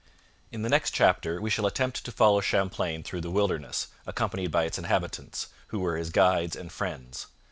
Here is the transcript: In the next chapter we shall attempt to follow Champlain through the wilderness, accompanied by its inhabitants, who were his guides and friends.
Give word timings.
In 0.51 0.63
the 0.63 0.67
next 0.69 0.95
chapter 0.95 1.39
we 1.39 1.51
shall 1.51 1.67
attempt 1.67 2.03
to 2.03 2.11
follow 2.11 2.41
Champlain 2.41 3.03
through 3.03 3.21
the 3.21 3.29
wilderness, 3.29 3.89
accompanied 4.07 4.49
by 4.49 4.63
its 4.63 4.79
inhabitants, 4.79 5.49
who 5.67 5.79
were 5.79 5.95
his 5.95 6.09
guides 6.09 6.55
and 6.55 6.71
friends. 6.71 7.27